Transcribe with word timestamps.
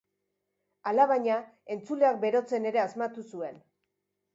Alabaina, 0.93 1.37
entzuleak 1.77 2.21
berotzen 2.27 2.69
ere 2.75 2.87
asmatu 2.89 3.31
zuen. 3.33 3.67